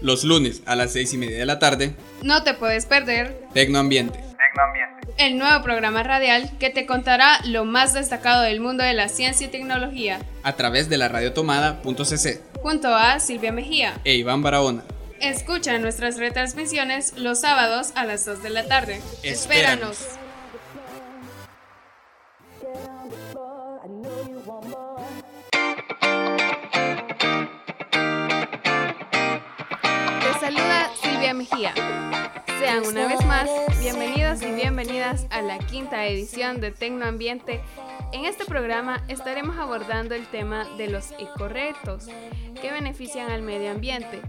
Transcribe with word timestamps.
Los 0.00 0.24
lunes 0.24 0.62
a 0.66 0.76
las 0.76 0.92
6 0.92 1.14
y 1.14 1.18
media 1.18 1.38
de 1.38 1.46
la 1.46 1.58
tarde. 1.58 1.94
No 2.22 2.42
te 2.42 2.54
puedes 2.54 2.86
perder 2.86 3.38
Tecnoambiente. 3.54 4.18
Tecnoambiente. 4.18 5.08
el 5.18 5.38
nuevo 5.38 5.62
programa 5.62 6.02
radial 6.02 6.50
que 6.58 6.70
te 6.70 6.84
contará 6.86 7.40
lo 7.44 7.64
más 7.64 7.94
destacado 7.94 8.42
del 8.42 8.60
mundo 8.60 8.84
de 8.84 8.92
la 8.92 9.08
ciencia 9.08 9.46
y 9.46 9.50
tecnología, 9.50 10.20
A 10.42 10.52
través 10.54 10.88
de 10.88 10.98
la 10.98 11.08
radiotomada.cc. 11.08 12.40
junto 12.62 12.94
a 12.94 13.18
Silvia 13.20 13.52
Mejía. 13.52 13.94
E 14.04 14.14
Iván 14.14 14.42
Barahona. 14.42 14.82
Escucha 15.20 15.78
nuestras 15.78 16.18
retransmisiones 16.18 17.14
los 17.16 17.40
sábados 17.40 17.92
a 17.94 18.04
las 18.04 18.26
2 18.26 18.42
de 18.42 18.50
la 18.50 18.66
tarde. 18.66 19.00
Espéranos. 19.22 19.98
Espéranos. 20.00 20.25
Mejía. 31.34 31.74
Sean 32.60 32.86
una 32.86 33.08
vez 33.08 33.24
más 33.26 33.50
bienvenidos 33.80 34.42
y 34.42 34.52
bienvenidas 34.52 35.26
a 35.30 35.42
la 35.42 35.58
quinta 35.58 36.06
edición 36.06 36.60
de 36.60 36.70
Tecnoambiente. 36.70 37.60
En 38.12 38.24
este 38.24 38.44
programa 38.44 39.02
estaremos 39.08 39.58
abordando 39.58 40.14
el 40.14 40.26
tema 40.28 40.64
de 40.76 40.88
los 40.88 41.12
ecoretos 41.18 42.06
que 42.60 42.70
benefician 42.70 43.30
al 43.30 43.42
medio 43.42 43.72
ambiente. 43.72 44.22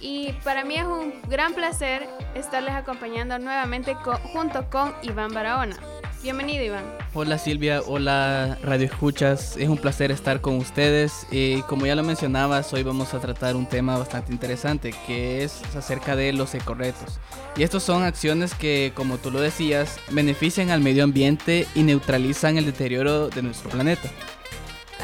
Y 0.00 0.32
para 0.44 0.64
mí 0.64 0.74
es 0.76 0.84
un 0.84 1.14
gran 1.28 1.54
placer 1.54 2.08
estarles 2.34 2.74
acompañando 2.74 3.38
nuevamente 3.38 3.94
junto 3.94 4.68
con 4.70 4.92
Iván 5.02 5.32
Barahona. 5.32 5.76
Bienvenido 6.24 6.64
Iván. 6.64 6.84
Hola 7.12 7.36
Silvia, 7.36 7.82
hola 7.86 8.56
Radio 8.62 8.86
Escuchas, 8.86 9.58
es 9.58 9.68
un 9.68 9.76
placer 9.76 10.10
estar 10.10 10.40
con 10.40 10.56
ustedes. 10.56 11.26
Y 11.30 11.60
como 11.64 11.84
ya 11.84 11.94
lo 11.94 12.02
mencionabas, 12.02 12.72
hoy 12.72 12.82
vamos 12.82 13.12
a 13.12 13.20
tratar 13.20 13.56
un 13.56 13.66
tema 13.66 13.98
bastante 13.98 14.32
interesante 14.32 14.94
que 15.06 15.44
es 15.44 15.60
acerca 15.76 16.16
de 16.16 16.32
los 16.32 16.54
ecoretos. 16.54 17.20
Y 17.58 17.62
estos 17.62 17.82
son 17.82 18.04
acciones 18.04 18.54
que, 18.54 18.92
como 18.94 19.18
tú 19.18 19.30
lo 19.30 19.38
decías, 19.38 19.98
benefician 20.12 20.70
al 20.70 20.80
medio 20.80 21.04
ambiente 21.04 21.66
y 21.74 21.82
neutralizan 21.82 22.56
el 22.56 22.64
deterioro 22.64 23.28
de 23.28 23.42
nuestro 23.42 23.68
planeta. 23.68 24.08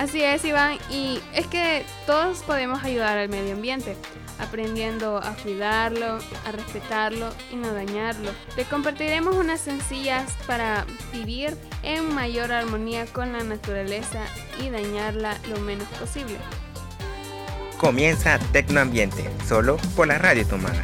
Así 0.01 0.23
es 0.23 0.43
Iván 0.47 0.79
y 0.89 1.21
es 1.35 1.47
que 1.47 1.85
todos 2.07 2.39
podemos 2.45 2.83
ayudar 2.85 3.19
al 3.19 3.29
medio 3.29 3.53
ambiente 3.53 3.99
aprendiendo 4.39 5.19
a 5.19 5.35
cuidarlo, 5.35 6.21
a 6.47 6.53
respetarlo 6.53 7.29
y 7.53 7.57
no 7.57 7.71
dañarlo. 7.75 8.31
Te 8.57 8.65
compartiremos 8.65 9.37
unas 9.37 9.61
sencillas 9.61 10.33
para 10.47 10.87
vivir 11.13 11.55
en 11.83 12.15
mayor 12.15 12.51
armonía 12.51 13.05
con 13.05 13.35
la 13.35 13.45
naturaleza 13.45 14.25
y 14.63 14.71
dañarla 14.71 15.37
lo 15.51 15.61
menos 15.61 15.87
posible. 15.89 16.39
Comienza 17.77 18.39
Tecnoambiente, 18.53 19.29
solo 19.47 19.77
por 19.97 20.09
la 20.09 20.17
radio 20.17 20.47
tomada. 20.47 20.83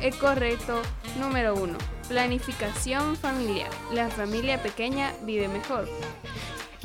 Eco 0.00 0.34
reto 0.34 0.80
número 1.20 1.54
1. 1.56 1.76
Planificación 2.08 3.16
familiar. 3.16 3.68
La 3.92 4.08
familia 4.08 4.62
pequeña 4.62 5.12
vive 5.26 5.46
mejor. 5.48 5.86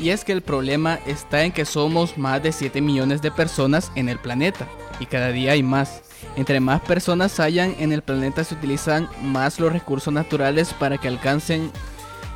Y 0.01 0.09
es 0.09 0.25
que 0.25 0.31
el 0.31 0.41
problema 0.41 0.97
está 1.05 1.43
en 1.43 1.51
que 1.51 1.63
somos 1.63 2.17
más 2.17 2.41
de 2.41 2.51
7 2.51 2.81
millones 2.81 3.21
de 3.21 3.29
personas 3.29 3.91
en 3.93 4.09
el 4.09 4.17
planeta 4.17 4.67
y 4.99 5.05
cada 5.05 5.31
día 5.31 5.51
hay 5.51 5.61
más. 5.61 6.01
Entre 6.35 6.59
más 6.59 6.81
personas 6.81 7.39
hayan 7.39 7.75
en 7.77 7.91
el 7.91 8.01
planeta 8.01 8.43
se 8.43 8.55
utilizan 8.55 9.07
más 9.21 9.59
los 9.59 9.71
recursos 9.71 10.11
naturales 10.11 10.73
para 10.73 10.97
que 10.97 11.07
alcancen 11.07 11.71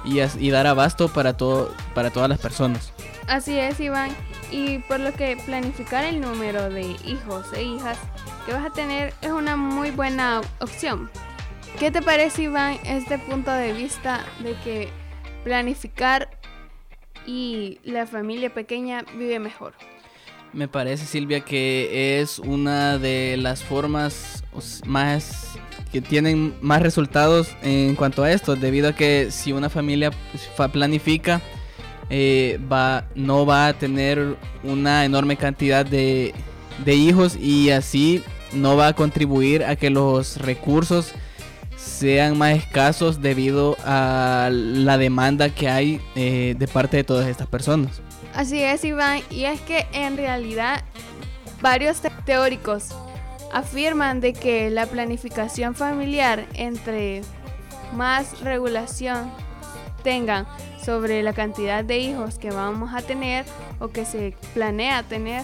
y, 0.04 0.50
dar 0.52 0.68
abasto 0.68 1.08
para 1.08 1.36
todas 1.36 2.30
las 2.30 2.38
personas. 2.38 2.94
Así 3.28 3.58
es, 3.58 3.80
Iván. 3.80 4.12
Y 4.52 4.78
por 4.80 5.00
lo 5.00 5.12
que 5.14 5.36
planificar 5.48 6.04
el 6.04 6.22
número 6.22 6.70
de 6.70 6.96
hijos 7.04 7.48
e 7.54 7.64
hijas 7.64 7.98
que 8.46 8.54
vas 8.54 8.64
a 8.64 8.70
tener 8.74 9.16
es 9.24 9.32
una 9.32 9.56
muy 9.56 9.90
buena 9.90 10.42
opción. 10.60 11.10
¿Qué 11.80 11.90
te 11.90 12.04
parece, 12.04 12.44
Iván, 12.44 12.78
este 12.86 13.18
punto 13.18 13.52
de 13.52 13.74
vista 13.74 14.24
de 14.44 14.54
que 14.64 14.90
planificar 15.44 16.30
y 17.26 17.80
la 17.84 18.08
familia 18.08 18.54
pequeña 18.54 19.04
vive 19.18 19.40
mejor? 19.40 19.74
Me 20.54 20.68
parece 20.68 21.06
Silvia 21.06 21.42
que 21.42 22.22
es 22.22 22.40
una 22.40 22.98
de 22.98 23.36
las 23.38 23.64
formas 23.64 24.44
más 24.86 25.58
que 25.92 26.02
tienen 26.02 26.54
más 26.62 26.82
resultados 26.82 27.56
en 27.62 27.96
cuanto 27.96 28.24
a 28.24 28.32
esto, 28.32 28.56
debido 28.56 28.90
a 28.90 28.94
que 28.94 29.32
si 29.32 29.52
una 29.52 29.70
familia 29.70 30.12
pues, 30.32 30.72
planifica, 30.72 31.42
eh, 32.10 32.60
va, 32.72 33.06
no 33.16 33.46
va 33.46 33.68
a 33.68 33.74
tener 33.74 34.38
una 34.64 35.06
enorme 35.06 35.38
cantidad 35.38 35.86
de, 35.86 36.34
de 36.84 36.96
hijos 36.96 37.36
y 37.36 37.72
así 37.72 38.24
no 38.54 38.78
va 38.78 38.88
a 38.88 38.94
contribuir 38.94 39.64
a 39.64 39.76
que 39.76 39.90
los 39.90 40.38
recursos 40.38 41.14
sean 41.86 42.38
más 42.38 42.56
escasos 42.58 43.22
debido 43.22 43.78
a 43.86 44.50
la 44.52 44.98
demanda 44.98 45.50
que 45.50 45.70
hay 45.70 46.02
eh, 46.16 46.56
de 46.58 46.68
parte 46.68 46.98
de 46.98 47.04
todas 47.04 47.28
estas 47.28 47.48
personas. 47.48 48.02
Así 48.34 48.62
es, 48.62 48.84
Iván, 48.84 49.22
y 49.30 49.46
es 49.46 49.62
que 49.62 49.86
en 49.94 50.18
realidad 50.18 50.84
varios 51.62 52.02
te- 52.02 52.10
teóricos 52.26 52.90
afirman 53.54 54.20
de 54.20 54.34
que 54.34 54.70
la 54.70 54.88
planificación 54.88 55.76
familiar 55.76 56.46
entre 56.56 57.22
más 57.96 58.42
regulación 58.42 59.32
tengan 60.04 60.46
sobre 60.84 61.24
la 61.24 61.34
cantidad 61.34 61.84
de 61.84 61.98
hijos 62.00 62.38
que 62.38 62.52
vamos 62.52 62.94
a 62.94 63.02
tener 63.02 63.46
o 63.80 63.88
que 63.88 64.06
se 64.06 64.36
planea 64.54 65.04
tener, 65.04 65.44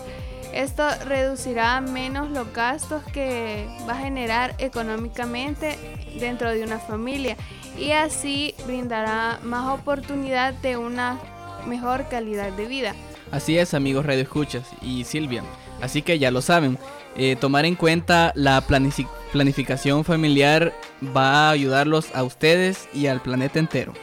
esto 0.53 0.83
reducirá 1.05 1.79
menos 1.81 2.29
los 2.29 2.51
gastos 2.53 3.03
que 3.13 3.67
va 3.87 3.93
a 3.93 3.97
generar 3.97 4.55
económicamente 4.57 5.77
dentro 6.19 6.51
de 6.51 6.63
una 6.63 6.79
familia 6.79 7.37
y 7.77 7.91
así 7.91 8.53
brindará 8.65 9.39
más 9.43 9.69
oportunidad 9.79 10.53
de 10.55 10.77
una 10.77 11.19
mejor 11.67 12.07
calidad 12.09 12.51
de 12.51 12.65
vida. 12.65 12.95
Así 13.31 13.57
es, 13.57 13.73
amigos 13.73 14.05
Radio 14.05 14.23
Escuchas 14.23 14.67
y 14.81 15.05
Silvia. 15.05 15.43
Así 15.81 16.01
que 16.01 16.19
ya 16.19 16.31
lo 16.31 16.41
saben, 16.41 16.77
eh, 17.15 17.35
tomar 17.39 17.65
en 17.65 17.75
cuenta 17.75 18.31
la 18.35 18.61
planificación 18.61 20.03
familiar 20.03 20.73
va 21.15 21.47
a 21.47 21.49
ayudarlos 21.51 22.13
a 22.13 22.23
ustedes 22.23 22.87
y 22.93 23.07
al 23.07 23.21
planeta 23.21 23.57
entero. 23.57 23.93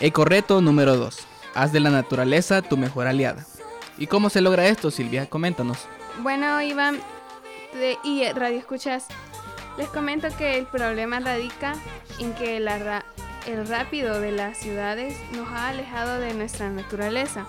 Ecoreto 0.00 0.60
número 0.60 0.96
2. 0.96 1.18
Haz 1.54 1.72
de 1.72 1.80
la 1.80 1.90
naturaleza 1.90 2.62
tu 2.62 2.76
mejor 2.76 3.06
aliada. 3.06 3.44
¿Y 4.02 4.08
cómo 4.08 4.30
se 4.30 4.40
logra 4.40 4.66
esto, 4.66 4.90
Silvia? 4.90 5.26
Coméntanos. 5.26 5.78
Bueno, 6.22 6.60
Iván 6.60 6.98
de- 7.74 7.96
y 8.02 8.24
Radio 8.32 8.58
Escuchas, 8.58 9.06
les 9.78 9.86
comento 9.90 10.26
que 10.36 10.58
el 10.58 10.66
problema 10.66 11.20
radica 11.20 11.74
en 12.18 12.32
que 12.34 12.58
la 12.58 12.78
ra- 12.78 13.04
el 13.46 13.64
rápido 13.68 14.20
de 14.20 14.32
las 14.32 14.58
ciudades 14.58 15.16
nos 15.36 15.48
ha 15.50 15.68
alejado 15.68 16.18
de 16.18 16.34
nuestra 16.34 16.68
naturaleza 16.68 17.46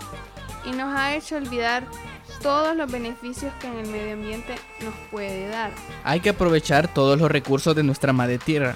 y 0.63 0.73
nos 0.73 0.95
ha 0.95 1.15
hecho 1.15 1.37
olvidar 1.37 1.85
todos 2.43 2.75
los 2.75 2.91
beneficios 2.91 3.51
que 3.59 3.65
en 3.65 3.79
el 3.79 3.87
medio 3.87 4.13
ambiente 4.13 4.53
nos 4.81 4.93
puede 5.09 5.47
dar. 5.47 5.71
Hay 6.03 6.19
que 6.19 6.29
aprovechar 6.29 6.87
todos 6.87 7.19
los 7.19 7.31
recursos 7.31 7.75
de 7.75 7.81
nuestra 7.81 8.13
madre 8.13 8.37
tierra, 8.37 8.75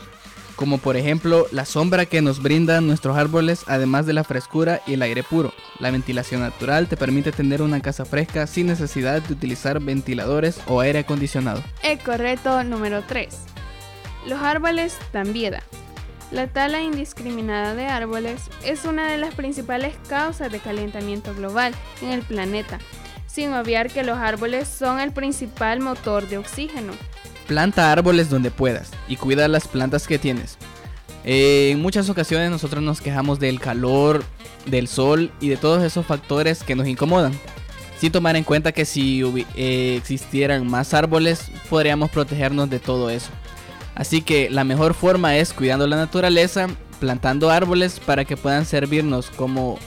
como 0.58 0.80
por 0.80 0.98
ejemplo 0.98 1.48
la 1.52 1.64
sombra 1.64 2.06
que 2.06 2.22
nos 2.22 2.42
brindan 2.42 2.88
nuestros 2.88 3.16
árboles, 3.16 3.64
además 3.68 4.06
de 4.06 4.14
la 4.14 4.26
frescura 4.26 4.82
y 4.86 4.96
el 4.96 5.02
aire 5.04 5.24
puro. 5.24 5.54
La 5.80 5.92
ventilación 5.92 6.42
natural 6.42 6.90
te 6.90 6.98
permite 6.98 7.32
tener 7.32 7.62
una 7.62 7.80
casa 7.80 8.04
fresca 8.04 8.48
sin 8.48 8.68
necesidad 8.68 9.22
de 9.22 9.34
utilizar 9.34 9.80
ventiladores 9.80 10.60
o 10.68 10.82
aire 10.82 11.00
acondicionado. 11.00 11.64
Eco 11.84 12.18
reto 12.18 12.64
número 12.64 13.04
3. 13.04 13.34
Los 14.28 14.42
árboles 14.42 14.98
vida. 15.32 15.62
La 16.32 16.48
tala 16.48 16.82
indiscriminada 16.82 17.74
de 17.76 17.86
árboles 17.86 18.42
es 18.66 18.84
una 18.84 19.10
de 19.10 19.18
las 19.18 19.34
principales 19.36 19.96
causas 20.10 20.52
de 20.52 20.60
calentamiento 20.60 21.34
global 21.34 21.74
en 22.02 22.10
el 22.10 22.22
planeta, 22.22 22.80
sin 23.28 23.54
obviar 23.54 23.90
que 23.90 24.04
los 24.04 24.18
árboles 24.18 24.68
son 24.68 25.00
el 25.00 25.14
principal 25.14 25.80
motor 25.80 26.28
de 26.28 26.40
oxígeno. 26.40 26.94
Planta 27.48 27.92
árboles 27.92 28.30
donde 28.30 28.52
puedas 28.52 28.92
y 29.08 29.16
cuida 29.16 29.48
las 29.48 29.68
plantas 29.68 30.08
que 30.08 30.20
tienes. 30.20 30.58
Eh, 31.24 31.72
en 31.72 31.82
muchas 31.82 32.10
ocasiones 32.10 32.50
nosotros 32.52 32.84
nos 32.84 33.02
quejamos 33.02 33.40
del 33.40 33.60
calor, 33.60 34.24
del 34.66 34.88
sol 34.88 35.32
y 35.40 35.50
de 35.50 35.58
todos 35.58 35.84
esos 35.84 36.06
factores 36.06 36.64
que 36.64 36.76
nos 36.76 36.88
incomodan. 36.88 37.34
Sin 38.00 38.12
tomar 38.12 38.36
en 38.36 38.44
cuenta 38.44 38.72
que 38.72 38.86
si 38.86 39.24
eh, 39.56 39.96
existieran 39.98 40.68
más 40.70 40.94
árboles 40.94 41.52
podríamos 41.70 42.12
protegernos 42.12 42.70
de 42.70 42.80
todo 42.80 43.10
eso. 43.10 43.30
Así 43.96 44.22
que 44.22 44.50
la 44.50 44.64
mejor 44.64 44.94
forma 44.94 45.38
es 45.38 45.54
cuidando 45.54 45.88
la 45.88 45.96
naturaleza, 45.96 46.68
plantando 47.00 47.50
árboles 47.50 48.00
para 48.00 48.26
que 48.26 48.38
puedan 48.38 48.66
servirnos 48.66 49.30
como 49.32 49.80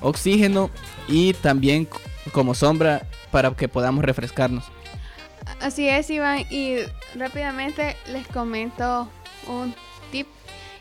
oxígeno 0.00 0.70
y 1.08 1.32
también 1.32 1.88
como 2.32 2.54
sombra 2.54 3.06
para 3.30 3.50
que 3.50 3.68
podamos 3.68 4.04
refrescarnos. 4.04 4.64
Así 5.60 5.88
es, 5.88 6.08
Iván, 6.10 6.44
rápidamente 7.14 7.96
les 8.08 8.26
comento 8.28 9.08
un 9.46 9.74
tip 10.10 10.26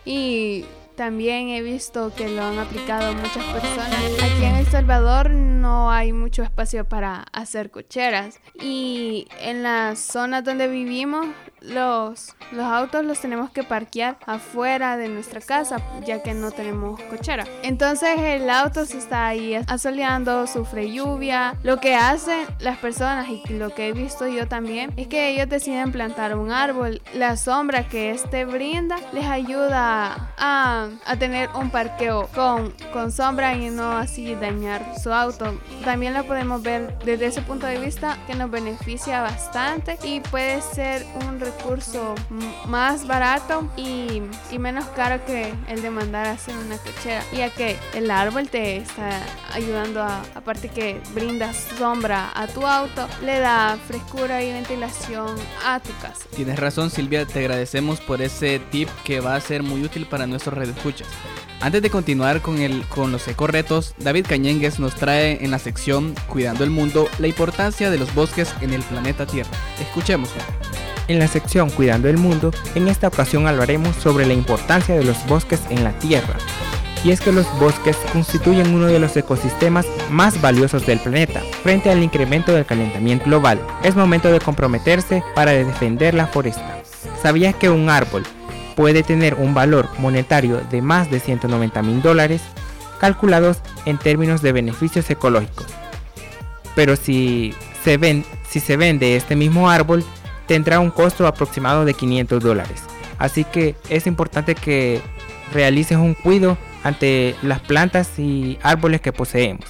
y 0.05 0.65
también 0.97 1.49
he 1.49 1.61
visto 1.61 2.11
que 2.15 2.27
lo 2.27 2.43
han 2.43 2.57
aplicado 2.57 3.13
muchas 3.13 3.43
personas. 3.45 3.93
Aquí 4.19 4.43
en 4.43 4.55
El 4.55 4.65
Salvador 4.65 5.29
no 5.29 5.91
hay 5.91 6.11
mucho 6.11 6.41
espacio 6.41 6.85
para 6.85 7.23
hacer 7.31 7.69
cocheras 7.69 8.39
y 8.59 9.27
en 9.39 9.61
las 9.61 9.99
zonas 9.99 10.43
donde 10.43 10.67
vivimos 10.67 11.27
los, 11.61 12.35
los 12.51 12.65
autos 12.65 13.05
los 13.05 13.19
tenemos 13.19 13.51
que 13.51 13.63
parquear 13.63 14.17
afuera 14.25 14.97
de 14.97 15.09
nuestra 15.09 15.41
casa, 15.41 15.77
ya 16.05 16.23
que 16.23 16.33
no 16.33 16.51
tenemos 16.51 16.99
cochera. 17.03 17.45
Entonces 17.63 18.17
el 18.19 18.49
auto 18.49 18.85
se 18.85 18.97
está 18.97 19.27
ahí 19.27 19.55
asoleando, 19.67 20.47
sufre 20.47 20.91
lluvia. 20.91 21.55
Lo 21.63 21.79
que 21.79 21.95
hacen 21.95 22.47
las 22.59 22.77
personas 22.77 23.27
y 23.29 23.53
lo 23.53 23.69
que 23.69 23.89
he 23.89 23.93
visto 23.93 24.27
yo 24.27 24.47
también 24.47 24.93
es 24.97 25.07
que 25.07 25.29
ellos 25.29 25.49
deciden 25.49 25.91
plantar 25.91 26.35
un 26.35 26.51
árbol. 26.51 27.01
La 27.13 27.37
sombra 27.37 27.87
que 27.87 28.11
este 28.11 28.45
brinda 28.45 28.97
les 29.13 29.25
ayuda 29.25 30.33
a, 30.37 30.86
a 31.05 31.15
tener 31.15 31.49
un 31.55 31.69
parqueo 31.69 32.27
con, 32.33 32.73
con 32.93 33.11
sombra 33.11 33.55
y 33.55 33.69
no 33.69 33.91
así 33.91 34.35
dañar 34.35 34.83
su 35.01 35.11
auto. 35.11 35.59
También 35.83 36.13
lo 36.13 36.23
podemos 36.25 36.61
ver 36.61 36.97
desde 37.05 37.27
ese 37.27 37.41
punto 37.41 37.65
de 37.65 37.79
vista 37.79 38.17
que 38.27 38.35
nos 38.35 38.49
beneficia 38.51 39.21
bastante 39.21 39.97
y 40.03 40.19
puede 40.19 40.61
ser 40.61 41.05
un 41.27 41.39
recurso 41.39 42.15
más 42.67 43.07
barato 43.07 43.69
y, 43.75 44.21
y 44.51 44.59
menos 44.59 44.85
caro 44.95 45.23
que 45.25 45.53
el 45.67 45.81
de 45.81 45.89
mandar 45.89 46.27
a 46.27 46.31
hacer 46.31 46.55
una 46.55 46.77
cochera, 46.77 47.23
ya 47.33 47.49
que 47.49 47.77
el 47.93 48.09
árbol 48.11 48.49
te 48.49 48.77
está 48.77 49.21
ayudando 49.53 50.01
a, 50.01 50.21
aparte 50.35 50.69
que 50.69 51.01
brinda 51.13 51.53
sombra 51.53 52.31
a 52.33 52.47
tu 52.47 52.65
auto, 52.65 53.07
le 53.23 53.39
da 53.39 53.77
frescura 53.87 54.43
y 54.43 54.51
ventilación 54.51 55.35
a 55.65 55.79
tu 55.79 55.91
casa. 56.01 56.25
Tienes 56.35 56.59
razón 56.59 56.89
Silvia, 56.89 57.25
te 57.25 57.39
agradecemos 57.39 57.99
por 57.99 58.21
ese 58.21 58.59
tip 58.71 58.89
que 59.03 59.19
va 59.19 59.35
a 59.35 59.41
ser 59.41 59.63
muy 59.63 59.83
útil 59.83 60.05
para 60.05 60.27
nuestros 60.27 60.57
redescuchas. 60.77 61.07
Antes 61.59 61.81
de 61.81 61.89
continuar 61.89 62.41
con, 62.41 62.59
el, 62.59 62.83
con 62.87 63.11
los 63.11 63.27
ecoretos, 63.27 63.95
David 63.97 64.27
Cañengues 64.27 64.79
nos 64.79 64.95
trae 64.95 65.43
en 65.43 65.49
la 65.49 65.57
sección 65.57 66.13
Cuidando 66.27 66.63
el 66.63 66.69
Mundo 66.69 67.09
la 67.17 67.27
importancia 67.27 67.89
de 67.89 67.97
los 67.97 68.13
bosques 68.13 68.53
en 68.61 68.73
el 68.73 68.83
planeta 68.83 69.25
Tierra. 69.25 69.49
Escuchémoslo. 69.81 70.41
En 71.07 71.19
la 71.19 71.27
sección 71.27 71.69
Cuidando 71.71 72.09
el 72.09 72.17
Mundo, 72.17 72.51
en 72.75 72.87
esta 72.87 73.07
ocasión 73.07 73.47
hablaremos 73.47 73.95
sobre 73.95 74.27
la 74.27 74.33
importancia 74.33 74.95
de 74.95 75.03
los 75.03 75.25
bosques 75.25 75.61
en 75.69 75.83
la 75.83 75.97
Tierra. 75.97 76.35
Y 77.03 77.11
es 77.11 77.21
que 77.21 77.31
los 77.31 77.47
bosques 77.59 77.95
constituyen 78.11 78.73
uno 78.73 78.87
de 78.87 78.99
los 78.99 79.15
ecosistemas 79.17 79.85
más 80.11 80.39
valiosos 80.41 80.85
del 80.85 80.99
planeta. 80.99 81.41
Frente 81.63 81.89
al 81.89 82.03
incremento 82.03 82.51
del 82.51 82.65
calentamiento 82.65 83.25
global, 83.25 83.59
es 83.83 83.95
momento 83.95 84.31
de 84.31 84.39
comprometerse 84.39 85.23
para 85.33 85.51
defender 85.51 86.13
la 86.13 86.27
foresta. 86.27 86.81
¿Sabías 87.21 87.55
que 87.55 87.69
un 87.69 87.89
árbol 87.89 88.23
puede 88.77 89.01
tener 89.01 89.33
un 89.33 89.55
valor 89.55 89.89
monetario 89.97 90.61
de 90.69 90.83
más 90.83 91.09
de 91.09 91.19
190 91.19 91.81
mil 91.81 91.99
dólares, 92.03 92.43
calculados 92.99 93.57
en 93.85 93.97
términos 93.97 94.43
de 94.43 94.51
beneficios 94.51 95.09
ecológicos. 95.09 95.65
Pero 96.75 96.95
si 96.95 97.55
se, 97.83 97.97
ven, 97.97 98.23
si 98.47 98.59
se 98.59 98.77
vende 98.77 99.15
este 99.15 99.35
mismo 99.35 99.67
árbol, 99.67 100.05
tendrá 100.45 100.79
un 100.79 100.91
costo 100.91 101.25
aproximado 101.25 101.85
de 101.85 101.95
500 101.95 102.43
dólares. 102.43 102.83
Así 103.17 103.45
que 103.45 103.75
es 103.89 104.05
importante 104.05 104.53
que 104.53 105.01
realices 105.51 105.97
un 105.97 106.13
cuidado 106.13 106.55
ante 106.83 107.35
las 107.41 107.59
plantas 107.61 108.19
y 108.19 108.59
árboles 108.61 109.01
que 109.01 109.11
poseemos. 109.11 109.65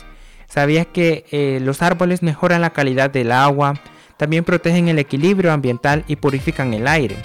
¿Sabías 0.50 0.86
que 0.86 1.24
eh, 1.32 1.60
los 1.62 1.82
árboles 1.82 2.24
mejoran 2.24 2.60
la 2.60 2.72
calidad 2.72 3.10
del 3.10 3.32
agua? 3.32 3.76
También 4.18 4.44
protegen 4.44 4.90
el 4.90 5.00
equilibrio 5.00 5.54
ambiental 5.54 6.04
y 6.10 6.18
purifican 6.18 6.74
el 6.74 6.90
aire 6.90 7.16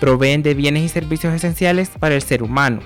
proveen 0.00 0.42
de 0.42 0.54
bienes 0.54 0.84
y 0.84 0.88
servicios 0.88 1.34
esenciales 1.34 1.90
para 1.90 2.14
el 2.14 2.22
ser 2.22 2.42
humano. 2.42 2.80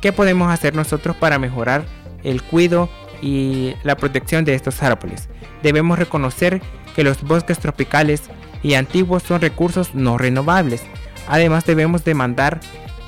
¿Qué 0.00 0.12
podemos 0.12 0.50
hacer 0.52 0.74
nosotros 0.74 1.16
para 1.16 1.38
mejorar 1.38 1.84
el 2.22 2.42
cuidado 2.42 2.88
y 3.20 3.74
la 3.82 3.96
protección 3.96 4.44
de 4.44 4.54
estos 4.54 4.82
árboles? 4.82 5.28
Debemos 5.62 5.98
reconocer 5.98 6.62
que 6.94 7.04
los 7.04 7.22
bosques 7.22 7.58
tropicales 7.58 8.22
y 8.62 8.74
antiguos 8.74 9.22
son 9.22 9.40
recursos 9.40 9.94
no 9.94 10.18
renovables. 10.18 10.82
Además 11.28 11.64
debemos 11.64 12.04
demandar 12.04 12.60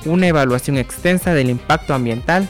una 0.04 0.26
evaluación 0.26 0.78
extensa 0.78 1.34
del 1.34 1.50
impacto 1.50 1.94
ambiental 1.94 2.48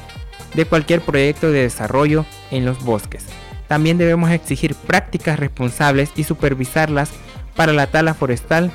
de 0.55 0.65
cualquier 0.65 1.01
proyecto 1.01 1.51
de 1.51 1.63
desarrollo 1.63 2.25
en 2.51 2.65
los 2.65 2.83
bosques. 2.85 3.27
También 3.69 3.99
debemos 3.99 4.31
exigir 4.31 4.75
prácticas 4.75 5.39
responsables 5.39 6.11
y 6.17 6.25
supervisarlas 6.25 7.11
para 7.55 7.73
la 7.73 7.87
tala 7.87 8.15
forestal 8.15 8.73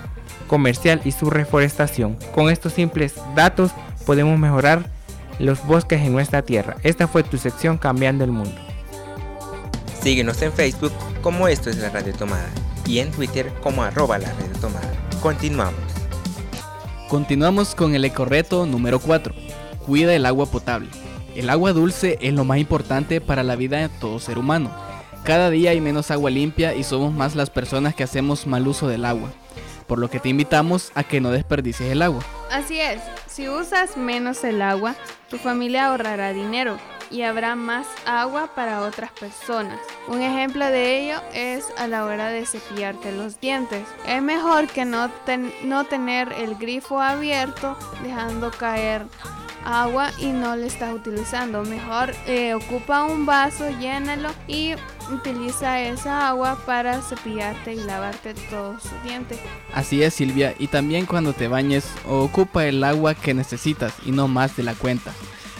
comercial 0.47 1.01
y 1.05 1.11
su 1.11 1.29
reforestación. 1.29 2.17
Con 2.33 2.49
estos 2.49 2.73
simples 2.73 3.15
datos 3.35 3.71
podemos 4.05 4.37
mejorar 4.39 4.89
los 5.39 5.65
bosques 5.65 6.01
en 6.01 6.13
nuestra 6.13 6.41
tierra. 6.41 6.77
Esta 6.83 7.07
fue 7.07 7.23
tu 7.23 7.37
sección 7.37 7.77
Cambiando 7.77 8.23
el 8.23 8.31
Mundo. 8.31 8.55
Síguenos 10.01 10.41
en 10.41 10.53
Facebook 10.53 10.93
como 11.21 11.47
esto 11.47 11.69
es 11.69 11.77
la 11.77 11.89
Radio 11.89 12.13
Tomada 12.13 12.47
y 12.85 12.99
en 12.99 13.11
Twitter 13.11 13.51
como 13.63 13.83
arroba 13.83 14.17
la 14.17 14.31
Radio 14.31 14.53
Tomada. 14.61 14.93
Continuamos. 15.21 15.79
Continuamos 17.09 17.75
con 17.75 17.95
el 17.95 18.05
ecorreto 18.05 18.65
número 18.65 18.99
4. 18.99 19.33
Cuida 19.85 20.15
el 20.15 20.25
agua 20.25 20.45
potable. 20.45 20.89
El 21.35 21.49
agua 21.49 21.73
dulce 21.73 22.17
es 22.21 22.33
lo 22.33 22.45
más 22.45 22.59
importante 22.59 23.19
para 23.19 23.43
la 23.43 23.55
vida 23.55 23.79
de 23.79 23.89
todo 23.89 24.19
ser 24.19 24.37
humano. 24.37 24.71
Cada 25.23 25.49
día 25.49 25.71
hay 25.71 25.81
menos 25.81 26.11
agua 26.11 26.29
limpia 26.29 26.75
y 26.75 26.83
somos 26.83 27.11
más 27.11 27.35
las 27.35 27.49
personas 27.49 27.95
que 27.95 28.03
hacemos 28.03 28.45
mal 28.45 28.67
uso 28.67 28.87
del 28.87 29.05
agua 29.05 29.31
por 29.87 29.99
lo 29.99 30.09
que 30.09 30.19
te 30.19 30.29
invitamos 30.29 30.91
a 30.95 31.03
que 31.03 31.21
no 31.21 31.31
desperdicies 31.31 31.91
el 31.91 32.01
agua. 32.01 32.23
Así 32.51 32.79
es, 32.79 33.01
si 33.27 33.49
usas 33.49 33.97
menos 33.97 34.43
el 34.43 34.61
agua, 34.61 34.95
tu 35.29 35.37
familia 35.37 35.87
ahorrará 35.87 36.33
dinero 36.33 36.77
y 37.11 37.21
habrá 37.21 37.55
más 37.55 37.87
agua 38.05 38.49
para 38.55 38.81
otras 38.81 39.11
personas. 39.11 39.79
Un 40.07 40.21
ejemplo 40.21 40.65
de 40.65 40.99
ello 40.99 41.21
es 41.33 41.65
a 41.77 41.87
la 41.87 42.05
hora 42.05 42.27
de 42.27 42.45
cepillarte 42.45 43.11
los 43.11 43.39
dientes. 43.39 43.83
Es 44.07 44.21
mejor 44.21 44.67
que 44.67 44.85
no, 44.85 45.09
no 45.63 45.83
tener 45.85 46.33
el 46.33 46.55
grifo 46.55 46.99
abierto 46.99 47.77
dejando 48.01 48.51
caer 48.51 49.05
agua 49.65 50.11
y 50.19 50.27
no 50.27 50.55
le 50.55 50.67
estás 50.67 50.93
utilizando. 50.93 51.63
Mejor 51.63 52.13
eh, 52.27 52.53
ocupa 52.53 53.03
un 53.03 53.25
vaso, 53.25 53.69
llénalo 53.79 54.29
y 54.47 54.75
utiliza 55.11 55.81
esa 55.81 56.29
agua 56.29 56.57
para 56.65 57.01
cepillarte 57.01 57.73
y 57.73 57.83
lavarte 57.83 58.33
todos 58.49 58.81
sus 58.83 59.03
dientes. 59.03 59.39
Así 59.73 60.03
es 60.03 60.13
Silvia, 60.13 60.55
y 60.59 60.67
también 60.67 61.05
cuando 61.05 61.33
te 61.33 61.47
bañes 61.47 61.85
ocupa 62.07 62.65
el 62.65 62.83
agua 62.83 63.13
que 63.15 63.33
necesitas 63.33 63.93
y 64.05 64.11
no 64.11 64.27
más 64.27 64.55
de 64.55 64.63
la 64.63 64.73
cuenta. 64.73 65.11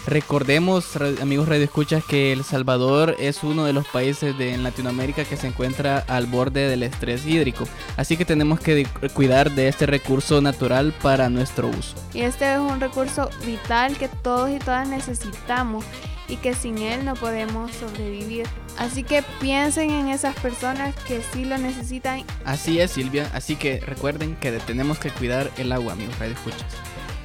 Recordemos, 0.07 0.95
amigos 1.19 1.49
Radio 1.49 1.63
Escuchas, 1.63 2.03
que 2.03 2.31
El 2.31 2.43
Salvador 2.43 3.15
es 3.17 3.43
uno 3.43 3.65
de 3.65 3.73
los 3.73 3.87
países 3.87 4.37
de, 4.37 4.53
en 4.53 4.61
Latinoamérica 4.61 5.25
que 5.25 5.35
se 5.35 5.47
encuentra 5.47 5.97
al 6.07 6.27
borde 6.27 6.69
del 6.69 6.83
estrés 6.83 7.25
hídrico. 7.25 7.65
Así 7.97 8.15
que 8.15 8.23
tenemos 8.23 8.59
que 8.59 8.85
cuidar 9.15 9.49
de 9.51 9.67
este 9.67 9.87
recurso 9.87 10.41
natural 10.41 10.93
para 11.01 11.29
nuestro 11.29 11.69
uso. 11.69 11.95
Y 12.13 12.21
este 12.21 12.53
es 12.53 12.59
un 12.59 12.79
recurso 12.79 13.31
vital 13.47 13.97
que 13.97 14.07
todos 14.07 14.51
y 14.51 14.59
todas 14.59 14.87
necesitamos 14.87 15.83
y 16.27 16.37
que 16.37 16.53
sin 16.53 16.77
él 16.77 17.05
no 17.05 17.13
podemos 17.13 17.71
sobrevivir. 17.71 18.47
Así 18.77 19.03
que 19.03 19.23
piensen 19.39 19.91
en 19.91 20.09
esas 20.09 20.35
personas 20.35 20.95
que 21.07 21.21
sí 21.33 21.45
lo 21.45 21.57
necesitan. 21.57 22.23
Así 22.43 22.79
es, 22.79 22.91
Silvia. 22.91 23.29
Así 23.33 23.55
que 23.55 23.79
recuerden 23.79 24.35
que 24.35 24.51
tenemos 24.51 24.99
que 24.99 25.11
cuidar 25.11 25.51
el 25.57 25.71
agua, 25.71 25.93
amigos 25.93 26.17
Radio 26.19 26.33
Escuchas. 26.33 26.65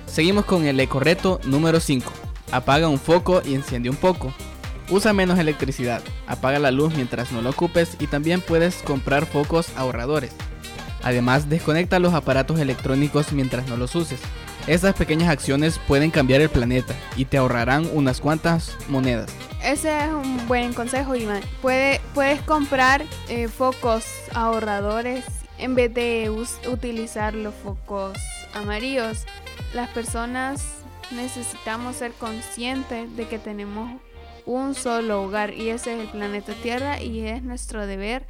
Seguimos 0.06 0.44
con 0.44 0.64
el 0.66 0.78
ecorreto 0.80 1.40
número 1.44 1.80
5. 1.80 2.12
Apaga 2.52 2.88
un 2.88 2.98
foco 2.98 3.42
y 3.44 3.54
enciende 3.54 3.90
un 3.90 3.96
poco. 3.96 4.34
Usa 4.90 5.12
menos 5.12 5.38
electricidad. 5.38 6.02
Apaga 6.26 6.58
la 6.58 6.72
luz 6.72 6.94
mientras 6.94 7.30
no 7.30 7.42
lo 7.42 7.50
ocupes 7.50 7.96
y 8.00 8.08
también 8.08 8.40
puedes 8.40 8.76
comprar 8.82 9.24
focos 9.26 9.68
ahorradores. 9.76 10.32
Además, 11.02 11.48
desconecta 11.48 11.98
los 11.98 12.12
aparatos 12.12 12.58
electrónicos 12.58 13.32
mientras 13.32 13.68
no 13.68 13.76
los 13.76 13.94
uses. 13.94 14.20
Estas 14.66 14.94
pequeñas 14.94 15.30
acciones 15.30 15.80
pueden 15.88 16.10
cambiar 16.10 16.40
el 16.40 16.50
planeta 16.50 16.94
y 17.16 17.24
te 17.24 17.38
ahorrarán 17.38 17.88
unas 17.92 18.20
cuantas 18.20 18.76
monedas. 18.88 19.30
Ese 19.62 20.04
es 20.04 20.10
un 20.10 20.46
buen 20.46 20.72
consejo, 20.72 21.14
Iván. 21.16 21.42
puedes 21.60 22.40
comprar 22.42 23.04
eh, 23.28 23.48
focos 23.48 24.04
ahorradores 24.34 25.24
en 25.58 25.74
vez 25.74 25.92
de 25.92 26.30
utilizar 26.70 27.34
los 27.34 27.54
focos 27.54 28.18
amarillos. 28.54 29.26
Las 29.74 29.88
personas 29.90 30.62
necesitamos 31.10 31.96
ser 31.96 32.12
conscientes 32.12 33.14
de 33.16 33.26
que 33.28 33.38
tenemos 33.38 33.90
un 34.46 34.74
solo 34.74 35.22
hogar 35.22 35.54
y 35.54 35.70
ese 35.70 35.94
es 35.94 36.00
el 36.00 36.08
planeta 36.08 36.54
Tierra 36.54 37.00
y 37.00 37.26
es 37.26 37.42
nuestro 37.42 37.86
deber 37.86 38.26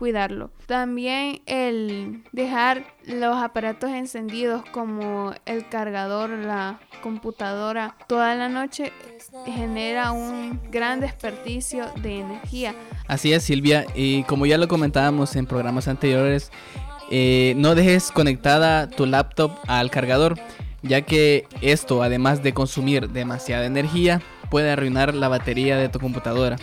cuidarlo. 0.00 0.50
También 0.66 1.42
el 1.44 2.24
dejar 2.32 2.84
los 3.06 3.36
aparatos 3.36 3.90
encendidos 3.90 4.64
como 4.72 5.34
el 5.44 5.68
cargador, 5.68 6.30
la 6.30 6.80
computadora 7.02 7.96
toda 8.08 8.34
la 8.34 8.48
noche 8.48 8.92
genera 9.44 10.12
un 10.12 10.58
gran 10.72 11.00
desperdicio 11.00 11.84
de 12.02 12.20
energía. 12.20 12.74
Así 13.06 13.32
es 13.32 13.44
Silvia 13.44 13.86
y 13.94 14.24
como 14.24 14.46
ya 14.46 14.56
lo 14.56 14.66
comentábamos 14.68 15.36
en 15.36 15.44
programas 15.44 15.86
anteriores, 15.86 16.50
eh, 17.10 17.52
no 17.58 17.74
dejes 17.74 18.10
conectada 18.10 18.88
tu 18.88 19.04
laptop 19.04 19.52
al 19.68 19.90
cargador 19.90 20.38
ya 20.82 21.02
que 21.02 21.46
esto, 21.60 22.02
además 22.02 22.42
de 22.42 22.54
consumir 22.54 23.10
demasiada 23.10 23.66
energía, 23.66 24.22
puede 24.50 24.70
arruinar 24.70 25.14
la 25.14 25.28
batería 25.28 25.76
de 25.76 25.90
tu 25.90 26.00
computadora. 26.00 26.56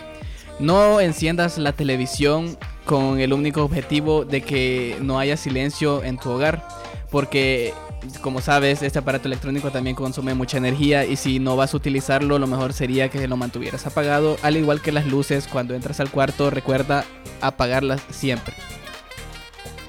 No 0.58 1.00
enciendas 1.00 1.56
la 1.56 1.72
televisión 1.72 2.58
con 2.88 3.20
el 3.20 3.34
único 3.34 3.62
objetivo 3.62 4.24
de 4.24 4.40
que 4.40 4.96
no 5.02 5.18
haya 5.18 5.36
silencio 5.36 6.02
en 6.02 6.16
tu 6.16 6.30
hogar, 6.30 6.66
porque 7.10 7.74
como 8.22 8.40
sabes, 8.40 8.80
este 8.80 8.98
aparato 8.98 9.28
electrónico 9.28 9.70
también 9.70 9.94
consume 9.94 10.32
mucha 10.32 10.56
energía 10.56 11.04
y 11.04 11.16
si 11.16 11.38
no 11.38 11.54
vas 11.54 11.74
a 11.74 11.76
utilizarlo, 11.76 12.38
lo 12.38 12.46
mejor 12.46 12.72
sería 12.72 13.10
que 13.10 13.28
lo 13.28 13.36
mantuvieras 13.36 13.86
apagado, 13.86 14.38
al 14.40 14.56
igual 14.56 14.80
que 14.80 14.90
las 14.90 15.06
luces, 15.06 15.48
cuando 15.48 15.74
entras 15.74 16.00
al 16.00 16.10
cuarto, 16.10 16.48
recuerda 16.48 17.04
apagarlas 17.42 18.00
siempre. 18.08 18.54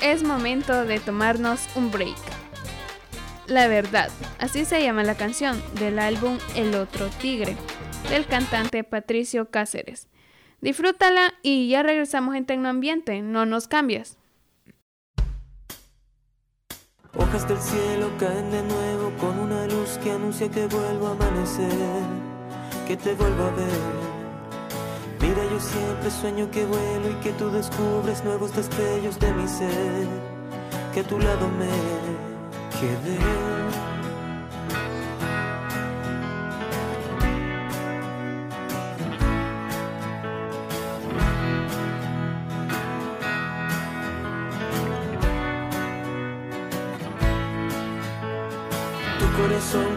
Es 0.01 0.21
momento 0.21 0.83
de 0.83 0.99
tomarnos 0.99 1.69
un 1.75 1.91
break. 1.91 2.17
La 3.47 3.69
verdad, 3.69 4.09
así 4.39 4.65
se 4.65 4.83
llama 4.83 5.03
la 5.03 5.15
canción 5.15 5.61
del 5.79 5.99
álbum 5.99 6.37
El 6.53 6.75
Otro 6.75 7.07
Tigre, 7.21 7.55
del 8.09 8.25
cantante 8.25 8.83
Patricio 8.83 9.49
Cáceres. 9.49 10.09
Disfrútala 10.61 11.33
y 11.41 11.69
ya 11.69 11.83
regresamos 11.83 12.35
en 12.35 12.45
Tecnoambiente, 12.45 13.21
no 13.21 13.45
nos 13.45 13.67
cambias. 13.67 14.17
Hojas 17.15 17.47
del 17.47 17.59
cielo 17.59 18.09
caen 18.19 18.51
de 18.51 18.61
nuevo 18.63 19.11
con 19.19 19.39
una 19.39 19.65
luz 19.65 19.97
que 20.03 20.11
anuncia 20.11 20.49
que 20.49 20.67
vuelvo 20.67 21.07
a 21.07 21.11
amanecer, 21.11 21.71
que 22.87 22.97
te 22.97 23.13
vuelvo 23.13 23.43
a 23.45 23.51
ver. 23.51 24.09
Mira, 25.21 25.43
yo 25.49 25.59
siempre 25.59 26.11
sueño 26.11 26.51
que 26.51 26.65
vuelo 26.65 27.09
y 27.09 27.13
que 27.23 27.31
tú 27.33 27.49
descubres 27.49 28.23
nuevos 28.23 28.55
destellos 28.55 29.19
de 29.19 29.33
mi 29.33 29.47
ser, 29.47 30.07
que 30.93 30.99
a 30.99 31.03
tu 31.03 31.19
lado 31.19 31.47
me 31.47 31.67
quedé. 32.79 33.58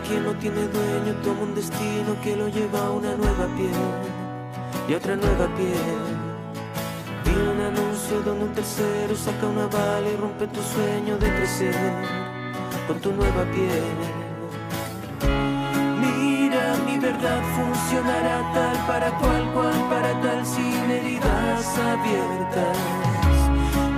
Quien 0.09 0.25
no 0.25 0.33
tiene 0.35 0.63
dueño 0.69 1.15
toma 1.23 1.43
un 1.43 1.55
destino 1.55 2.17
que 2.23 2.37
lo 2.37 2.49
lleva 2.49 2.87
a 2.87 2.91
una 2.91 3.15
nueva 3.15 3.47
piel 3.57 3.73
y 4.89 4.95
otra 4.95 5.15
nueva 5.15 5.47
piel. 5.57 6.01
Vi 7.25 7.31
un 7.31 7.61
anuncio 7.61 8.21
donde 8.25 8.45
un 8.47 8.53
tercero 8.53 9.15
saca 9.15 9.47
una 9.47 9.67
bala 9.67 10.09
y 10.09 10.17
rompe 10.17 10.47
tu 10.47 10.61
sueño 10.63 11.19
de 11.19 11.29
crecer 11.37 11.75
con 12.87 12.99
tu 13.01 13.13
nueva 13.13 13.45
piel. 13.53 13.97
Mira, 16.01 16.75
mi 16.87 16.99
verdad 16.99 17.41
funcionará 17.57 18.53
tal 18.55 18.87
para 18.87 19.19
cual, 19.19 19.53
cual 19.53 19.89
para 19.91 20.21
tal, 20.23 20.47
sin 20.47 20.91
heridas 20.91 21.79
abiertas. 21.79 22.79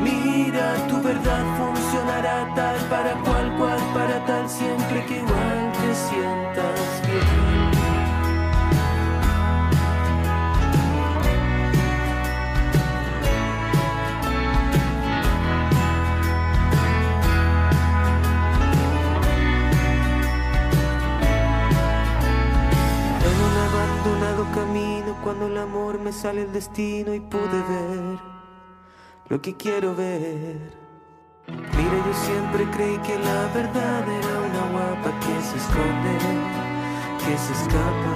Mira, 0.02 0.74
tu 0.88 1.00
verdad 1.00 1.44
funcionará 1.58 2.52
tal 2.54 2.76
para 2.90 3.12
cual, 3.22 3.56
cual 3.56 3.83
tal, 4.20 4.48
siempre 4.48 5.04
que 5.06 5.16
igual 5.16 5.64
sientas 5.94 7.02
bien. 7.06 7.74
Camino, 24.54 25.16
cuando 25.24 25.46
el 25.46 25.58
amor 25.58 25.98
me 25.98 26.12
sale 26.12 26.42
el 26.42 26.52
destino 26.52 27.12
y 27.12 27.18
pude 27.18 27.60
ver 27.68 28.18
lo 29.28 29.42
que 29.42 29.56
quiero 29.56 29.96
ver. 29.96 30.83
Mira, 31.46 31.96
yo 32.06 32.14
siempre 32.14 32.64
creí 32.74 32.98
que 32.98 33.18
la 33.18 33.46
verdad 33.54 34.08
era 34.08 34.34
una 34.48 34.62
guapa 34.72 35.10
que 35.20 35.34
se 35.42 35.56
esconde, 35.56 36.14
que 37.18 37.36
se 37.36 37.52
escapa. 37.52 38.12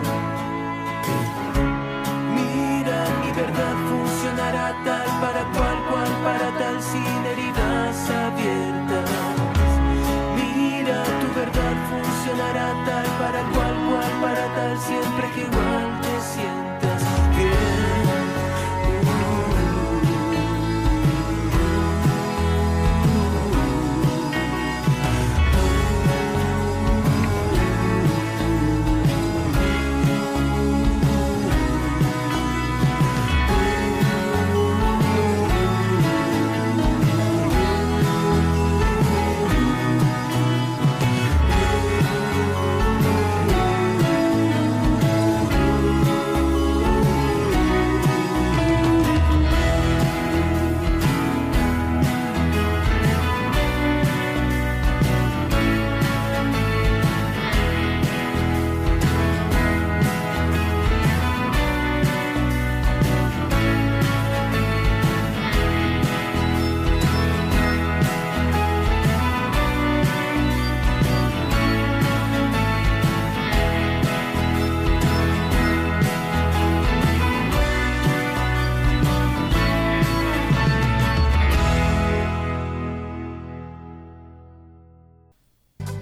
Mira, 2.35 3.05
mi 3.23 3.31
verdad 3.33 3.75
funcionará 3.91 4.75
tal 4.85 5.09
para 5.21 5.43
cual, 5.53 5.79
cual 5.91 6.13
para 6.25 6.59
tal, 6.59 6.83
sin 6.83 7.27
heridas 7.27 7.58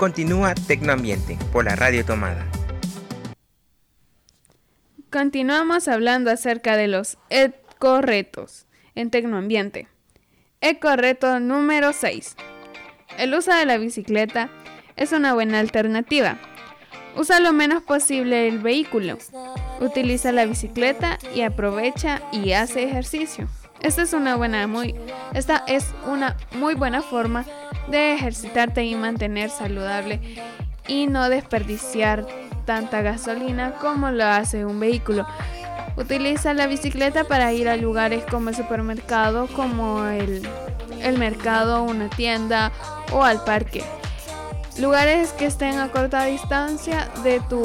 Continúa 0.07 0.55
Tecnoambiente 0.55 1.37
por 1.53 1.65
la 1.65 1.75
Radio 1.75 2.05
Tomada. 2.05 2.47
Continuamos 5.11 5.89
hablando 5.89 6.31
acerca 6.31 6.77
de 6.77 6.87
los 6.87 7.19
eco-retos 7.29 8.69
en 8.95 9.11
Tecnoambiente. 9.11 9.89
Eco-reto 10.61 11.41
número 11.41 11.93
6. 11.93 12.37
El 13.19 13.35
uso 13.35 13.53
de 13.53 13.67
la 13.67 13.79
bicicleta 13.79 14.49
es 14.95 15.11
una 15.11 15.35
buena 15.35 15.59
alternativa. 15.59 16.39
Usa 17.17 17.41
lo 17.41 17.53
menos 17.53 17.83
posible 17.83 18.47
el 18.47 18.61
vehículo. 18.61 19.19
Utiliza 19.81 20.31
la 20.31 20.47
bicicleta 20.47 21.19
y 21.35 21.41
aprovecha 21.41 22.23
y 22.31 22.53
hace 22.53 22.85
ejercicio. 22.85 23.49
Esta 23.87 24.03
es 24.03 24.15
una 24.15 24.35
buena 24.35 24.67
muy 24.67 24.97
esta 25.33 25.63
es 25.69 25.95
una 26.09 26.37
muy 26.51 26.75
buena 26.75 27.03
forma 27.03 27.45
de 27.87 28.15
ejercitarte 28.15 28.85
y 28.85 28.97
mantener 28.97 29.49
saludable 29.49 30.21
y 30.89 31.07
no 31.07 31.29
desperdiciar 31.29 32.27
tanta 32.65 33.03
gasolina 33.03 33.75
como 33.75 34.11
lo 34.11 34.25
hace 34.25 34.65
un 34.65 34.81
vehículo. 34.81 35.25
Utiliza 35.97 36.53
la 36.53 36.67
bicicleta 36.67 37.23
para 37.23 37.53
ir 37.53 37.69
a 37.69 37.77
lugares 37.77 38.25
como 38.29 38.49
el 38.49 38.57
supermercado, 38.57 39.47
como 39.55 40.05
el, 40.05 40.43
el 41.01 41.17
mercado, 41.17 41.85
una 41.85 42.11
tienda 42.11 42.73
o 43.13 43.23
al 43.23 43.45
parque. 43.45 43.85
Lugares 44.81 45.33
que 45.33 45.47
estén 45.47 45.79
a 45.79 45.93
corta 45.93 46.25
distancia 46.25 47.09
de 47.23 47.39
tu 47.49 47.63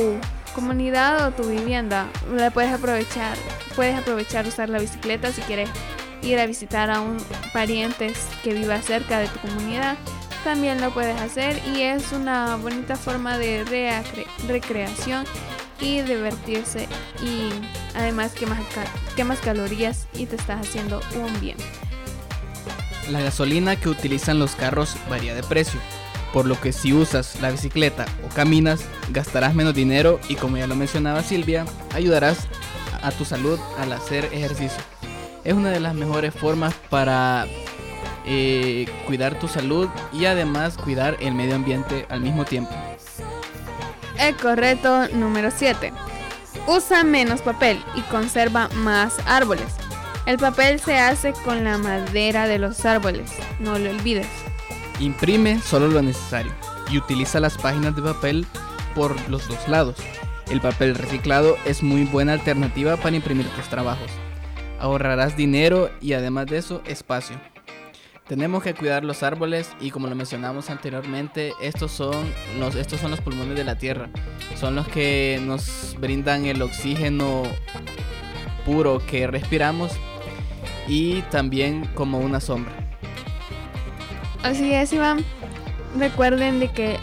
comunidad 0.54 1.28
o 1.28 1.32
tu 1.32 1.50
vivienda. 1.50 2.06
La 2.32 2.52
puedes 2.52 2.72
aprovechar, 2.72 3.36
puedes 3.76 3.98
aprovechar 3.98 4.46
usar 4.46 4.70
la 4.70 4.78
bicicleta 4.78 5.32
si 5.32 5.42
quieres 5.42 5.70
ir 6.24 6.40
a 6.40 6.46
visitar 6.46 6.90
a 6.90 7.02
un 7.02 7.18
pariente 7.54 8.14
que 8.44 8.54
viva 8.54 8.82
cerca 8.82 9.20
de 9.20 9.28
tu 9.28 9.40
comunidad, 9.40 9.98
también 10.44 10.82
lo 10.82 10.92
puedes 10.92 11.20
hacer 11.20 11.62
y 11.76 11.82
es 11.82 12.12
una 12.12 12.56
bonita 12.56 12.96
forma 12.96 13.38
de 13.38 13.64
recreación 14.48 15.26
y 15.80 16.02
divertirse 16.02 16.88
y 17.24 17.50
además 17.96 18.34
quemas, 18.34 18.60
quemas 19.16 19.40
calorías 19.40 20.08
y 20.14 20.26
te 20.26 20.36
estás 20.36 20.62
haciendo 20.62 21.02
un 21.16 21.40
bien. 21.40 21.58
La 23.10 23.22
gasolina 23.22 23.76
que 23.76 23.90
utilizan 23.90 24.40
los 24.40 24.56
carros 24.56 24.96
varía 25.10 25.36
de 25.36 25.44
precio, 25.44 25.80
por 26.34 26.46
lo 26.46 26.60
que 26.60 26.72
si 26.72 26.94
usas 26.94 27.42
la 27.42 27.52
bicicleta 27.52 28.06
o 28.26 28.34
caminas 28.34 28.82
gastarás 29.10 29.54
menos 29.54 29.74
dinero 29.74 30.20
y 30.30 30.36
como 30.36 30.58
ya 30.58 30.68
lo 30.68 30.76
mencionaba 30.76 31.24
Silvia, 31.24 31.66
ayudarás 31.94 32.48
a 33.02 33.12
tu 33.12 33.26
salud 33.26 33.60
al 33.80 33.92
hacer 33.94 34.26
ejercicio 34.26 34.82
es 35.44 35.54
una 35.54 35.70
de 35.70 35.80
las 35.80 35.94
mejores 35.94 36.34
formas 36.34 36.74
para 36.90 37.48
eh, 38.26 38.88
cuidar 39.08 39.40
tu 39.40 39.48
salud 39.48 39.90
y 40.14 40.26
además 40.26 40.78
cuidar 40.78 41.18
el 41.20 41.34
medio 41.34 41.56
ambiente 41.56 42.06
al 42.10 42.22
mismo 42.22 42.46
tiempo. 42.46 42.72
El 44.20 44.36
correcto 44.36 45.08
número 45.10 45.50
7. 45.52 45.92
Usa 46.68 47.04
menos 47.04 47.42
papel 47.42 47.84
y 47.96 48.02
conserva 48.02 48.70
más 48.76 49.18
árboles. 49.26 49.66
El 50.28 50.38
papel 50.38 50.80
se 50.80 51.00
hace 51.00 51.34
con 51.34 51.64
la 51.64 51.80
madera 51.80 52.48
de 52.48 52.60
los 52.60 52.86
árboles, 52.86 53.32
no 53.60 53.80
lo 53.80 53.90
olvides. 53.90 54.28
Imprime 55.00 55.60
solo 55.60 55.88
lo 55.88 56.04
necesario 56.04 56.52
y 56.92 57.00
utiliza 57.00 57.40
las 57.40 57.58
páginas 57.58 57.96
de 57.96 58.04
papel 58.04 58.46
por 58.94 59.16
los 59.30 59.48
dos 59.48 59.68
lados. 59.68 59.96
El 60.52 60.62
papel 60.62 60.94
reciclado 60.94 61.58
es 61.66 61.82
muy 61.82 62.04
buena 62.04 62.34
alternativa 62.34 62.98
para 62.98 63.16
imprimir 63.16 63.48
tus 63.50 63.68
trabajos. 63.70 64.12
Ahorrarás 64.82 65.38
dinero 65.38 65.92
y 66.02 66.14
además 66.14 66.48
de 66.48 66.58
eso 66.58 66.82
espacio. 66.86 67.40
Tenemos 68.28 68.64
que 68.64 68.74
cuidar 68.74 69.04
los 69.04 69.22
árboles 69.22 69.70
y 69.80 69.92
como 69.92 70.08
lo 70.08 70.16
mencionamos 70.16 70.72
anteriormente, 70.72 71.54
estos 71.62 71.92
son 71.92 72.16
los, 72.58 72.74
estos 72.74 73.00
son 73.00 73.12
los 73.12 73.22
pulmones 73.22 73.56
de 73.56 73.64
la 73.64 73.78
tierra. 73.78 74.10
Son 74.60 74.76
los 74.76 74.88
que 74.88 75.40
nos 75.46 75.96
brindan 76.00 76.46
el 76.46 76.64
oxígeno 76.64 77.44
puro 78.66 79.00
que 79.06 79.28
respiramos 79.28 79.92
y 80.88 81.22
también 81.24 81.86
como 81.94 82.18
una 82.18 82.40
sombra. 82.40 82.74
Así 84.42 84.74
es, 84.74 84.92
Iván. 84.94 85.24
Recuerden 85.96 86.60
de 86.60 86.70
que 86.70 86.98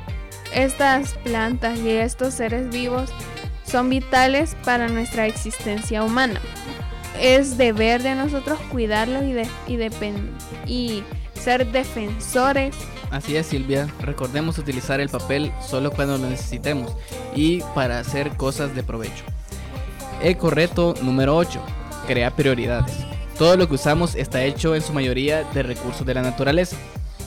estas 0.52 1.14
plantas 1.22 1.78
y 1.78 1.90
estos 1.90 2.34
seres 2.34 2.70
vivos 2.70 3.10
son 3.62 3.88
vitales 3.88 4.56
para 4.64 4.88
nuestra 4.88 5.26
existencia 5.26 6.02
humana. 6.02 6.40
Es 7.20 7.58
deber 7.58 8.02
de 8.02 8.14
nosotros 8.14 8.58
cuidarlos 8.70 9.24
y, 9.24 9.32
de, 9.32 9.48
y, 10.66 10.72
y 10.72 11.04
ser 11.34 11.66
defensores. 11.70 12.74
Así 13.10 13.36
es, 13.36 13.46
Silvia. 13.46 13.88
Recordemos 14.00 14.58
utilizar 14.58 15.00
el 15.00 15.08
papel 15.08 15.52
solo 15.66 15.90
cuando 15.90 16.18
lo 16.18 16.28
necesitemos 16.28 16.92
y 17.34 17.60
para 17.74 17.98
hacer 17.98 18.30
cosas 18.36 18.74
de 18.74 18.82
provecho. 18.82 19.24
Eco 20.22 20.50
reto 20.50 20.94
número 21.02 21.36
8. 21.36 21.60
Crea 22.06 22.30
prioridades. 22.34 22.96
Todo 23.38 23.56
lo 23.56 23.68
que 23.68 23.74
usamos 23.74 24.14
está 24.14 24.42
hecho 24.44 24.74
en 24.74 24.82
su 24.82 24.92
mayoría 24.92 25.44
de 25.44 25.62
recursos 25.62 26.04
de 26.04 26.14
la 26.14 26.22
naturaleza. 26.22 26.76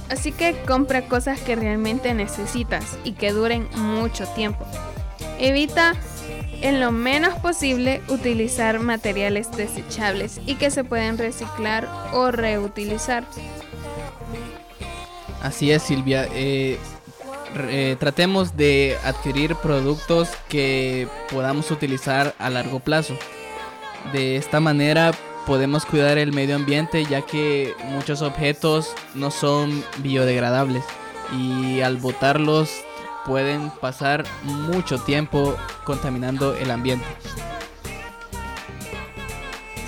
Así 0.10 0.34
que 0.34 0.56
compra 0.68 1.04
cosas 1.04 1.40
que 1.40 1.56
realmente 1.56 2.14
necesitas 2.14 2.98
y 3.06 3.14
que 3.14 3.32
duren 3.32 3.70
mucho 3.78 4.28
tiempo. 4.36 4.66
Evita 5.40 5.96
en 6.62 6.80
lo 6.80 6.92
menos 6.92 7.38
posible 7.40 8.02
utilizar 8.08 8.80
materiales 8.80 9.52
desechables 9.52 10.40
y 10.46 10.56
que 10.56 10.72
se 10.72 10.84
pueden 10.84 11.18
reciclar 11.18 11.88
o 12.14 12.32
reutilizar. 12.32 13.24
Así 15.42 15.72
es, 15.72 15.82
Silvia. 15.82 16.28
Eh, 16.34 16.78
eh, 17.70 17.96
tratemos 18.00 18.56
de 18.56 18.98
adquirir 19.04 19.56
productos 19.56 20.30
que 20.48 21.08
podamos 21.32 21.72
utilizar 21.72 22.34
a 22.38 22.50
largo 22.50 22.80
plazo. 22.80 23.18
De 24.14 24.36
esta 24.36 24.60
manera 24.60 25.12
podemos 25.46 25.86
cuidar 25.86 26.18
el 26.18 26.32
medio 26.32 26.56
ambiente 26.56 27.04
ya 27.06 27.24
que 27.24 27.74
muchos 27.86 28.22
objetos 28.22 28.94
no 29.16 29.32
son 29.32 29.84
biodegradables 29.98 30.84
y 31.36 31.82
al 31.82 31.98
botarlos 31.98 32.84
pueden 33.26 33.70
pasar 33.82 34.24
mucho 34.44 35.00
tiempo 35.00 35.56
contaminando 35.84 36.56
el 36.56 36.72
ambiente. 36.72 37.06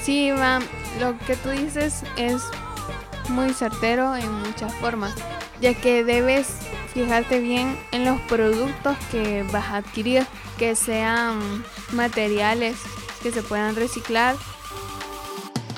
Sí, 0.04 0.28
Iván, 0.28 0.64
lo 1.00 1.18
que 1.20 1.36
tú 1.36 1.50
dices 1.50 2.04
es 2.18 2.44
muy 3.30 3.54
certero 3.54 4.16
en 4.16 4.32
muchas 4.32 4.74
formas 4.76 5.16
ya 5.64 5.74
que 5.74 6.04
debes 6.04 6.48
fijarte 6.94 7.40
bien 7.40 7.80
en 7.94 8.04
los 8.04 8.20
productos 8.22 8.98
que 9.10 9.44
vas 9.44 9.66
a 9.70 9.78
adquirir, 9.78 10.28
que 10.60 10.76
sean 10.76 11.40
materiales 11.94 12.76
que 13.24 13.32
se 13.32 13.42
puedan 13.42 13.76
reciclar. 13.76 14.36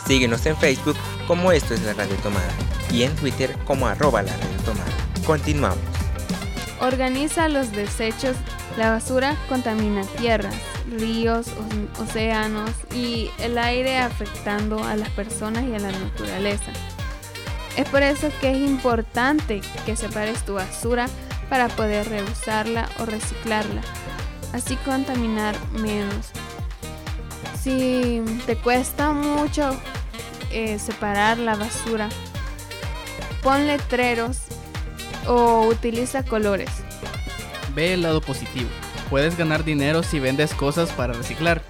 Síguenos 0.07 0.43
en 0.47 0.57
Facebook 0.57 0.97
como 1.27 1.51
esto 1.51 1.75
es 1.75 1.83
la 1.83 1.93
Radio 1.93 2.15
Tomada 2.15 2.51
y 2.91 3.03
en 3.03 3.15
Twitter 3.15 3.55
como 3.65 3.87
arroba 3.87 4.23
la 4.23 4.35
Radio 4.35 4.57
Tomada. 4.65 4.91
Continuamos. 5.23 5.94
Organiza 6.79 7.47
los 7.47 7.71
desechos. 7.71 8.35
La 8.77 8.91
basura 8.91 9.37
contamina 9.47 10.03
tierras, 10.17 10.55
ríos, 10.89 11.47
océanos 12.01 12.71
y 12.93 13.29
el 13.39 13.57
aire 13.57 13.97
afectando 13.97 14.83
a 14.83 14.95
las 14.95 15.09
personas 15.09 15.63
y 15.63 15.73
a 15.73 15.79
la 15.79 15.91
naturaleza. 15.91 16.71
Es 17.77 17.87
por 17.89 18.03
eso 18.03 18.29
que 18.39 18.51
es 18.51 18.57
importante 18.57 19.61
que 19.85 19.95
separes 19.95 20.43
tu 20.43 20.55
basura 20.55 21.07
para 21.49 21.67
poder 21.67 22.07
reusarla 22.09 22.89
o 22.99 23.05
reciclarla, 23.05 23.81
así 24.53 24.75
contaminar 24.77 25.55
menos. 25.71 26.31
Si 27.61 28.21
te 28.45 28.55
cuesta 28.55 29.11
mucho 29.11 29.75
eh, 30.51 30.79
separar 30.79 31.37
la 31.37 31.55
basura, 31.55 32.09
pon 33.41 33.67
letreros 33.67 34.37
o 35.27 35.67
utiliza 35.67 36.23
colores. 36.23 36.69
Ve 37.73 37.93
el 37.93 38.03
lado 38.03 38.21
positivo. 38.21 38.69
Puedes 39.09 39.37
ganar 39.37 39.63
dinero 39.63 40.03
si 40.03 40.19
vendes 40.19 40.53
cosas 40.53 40.91
para 40.91 41.13
reciclar. 41.13 41.61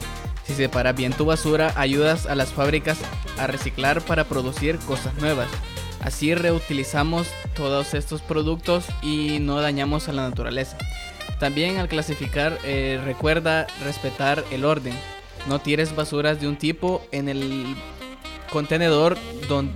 Si 0.46 0.54
separas 0.54 0.96
bien 0.96 1.14
tu 1.14 1.26
basura, 1.26 1.74
ayudas 1.76 2.28
a 2.28 2.36
las 2.36 2.54
fábricas 2.54 3.00
a 3.40 3.48
reciclar 3.48 4.02
para 4.02 4.26
producir 4.26 4.78
cosas 4.80 5.16
nuevas. 5.16 5.48
Así 6.02 6.36
reutilizamos 6.36 7.28
todos 7.56 7.96
estos 7.96 8.22
productos 8.22 8.86
y 9.02 9.40
no 9.40 9.60
dañamos 9.60 10.08
a 10.08 10.14
la 10.14 10.30
naturaleza. 10.30 10.78
También 11.40 11.78
al 11.78 11.88
clasificar 11.88 12.60
eh, 12.64 13.02
recuerda 13.04 13.66
respetar 13.84 14.44
el 14.52 14.66
orden. 14.66 14.94
No 15.48 15.60
tires 15.60 15.96
basuras 15.96 16.40
de 16.40 16.48
un 16.48 16.58
tipo 16.58 17.06
en 17.12 17.28
el 17.28 17.76
contenedor 18.52 19.18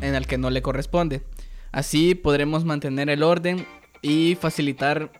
en 0.01 0.15
el 0.15 0.27
que 0.27 0.37
no 0.37 0.49
le 0.49 0.61
corresponde. 0.61 1.21
Así 1.71 2.15
podremos 2.15 2.65
mantener 2.65 3.09
el 3.09 3.23
orden 3.23 3.65
y 4.01 4.37
facilitar 4.39 5.11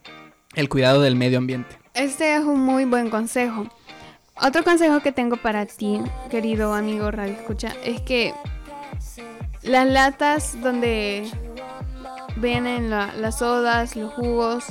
el 0.56 0.70
cuidado 0.70 1.02
del 1.02 1.16
medio 1.16 1.38
ambiente. 1.38 1.78
Este 1.94 2.36
es 2.36 2.44
un 2.44 2.60
muy 2.60 2.86
buen 2.86 3.10
consejo. 3.10 3.68
Otro 4.42 4.64
consejo 4.64 5.02
que 5.02 5.12
tengo 5.12 5.38
para 5.38 5.66
ti, 5.66 6.00
querido 6.30 6.74
amigo 6.74 7.12
Radio 7.12 7.34
Escucha, 7.34 7.74
es 7.84 8.02
que 8.02 8.34
las 9.64 9.88
latas 9.88 10.60
donde 10.62 11.30
vienen 12.38 12.90
las 12.90 13.40
sodas, 13.40 13.96
los 13.96 14.14
jugos, 14.14 14.64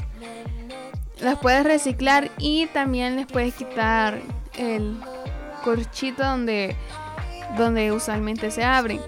las 1.21 1.39
puedes 1.39 1.65
reciclar 1.65 2.31
y 2.39 2.67
también 2.67 3.17
les 3.17 3.27
puedes 3.27 3.55
quitar 3.55 4.21
el 4.57 4.99
corchito 5.63 6.25
donde, 6.25 6.75
donde 7.57 7.93
usualmente 7.93 8.51
se 8.51 8.65
abren. 8.65 9.01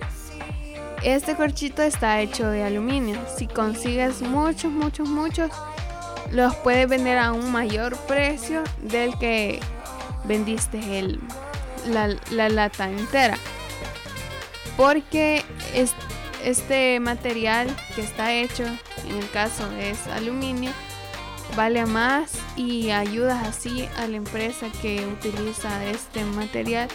Este 1.03 1.35
corchito 1.35 1.83
está 1.83 2.21
hecho 2.21 2.49
de 2.49 2.63
aluminio. 2.63 3.19
Si 3.37 3.47
consigues 3.47 4.23
muchos, 4.23 4.71
muchos, 4.71 5.09
muchos, 5.09 5.51
los 6.31 6.55
puedes 6.57 6.89
vender 6.89 7.19
a 7.19 7.33
un 7.33 7.51
mayor 7.51 7.97
precio 8.07 8.63
del 8.83 9.19
que 9.19 9.61
vendiste 10.25 10.99
el, 10.99 11.21
la, 11.87 12.15
la 12.31 12.49
lata 12.49 12.91
entera 12.91 13.37
porque 14.81 15.45
este 16.43 17.01
material 17.01 17.69
que 17.95 18.01
está 18.01 18.33
hecho, 18.33 18.65
en 18.65 19.17
el 19.17 19.31
caso 19.31 19.71
es 19.79 20.07
aluminio, 20.07 20.71
vale 21.57 21.87
más 21.87 22.33
y 22.57 22.91
ayuda 22.91 23.41
así 23.43 23.89
a 23.99 24.07
la 24.07 24.17
empresa 24.17 24.67
que 24.83 25.07
utiliza 25.07 25.85
este 25.87 26.25
material 26.25 26.89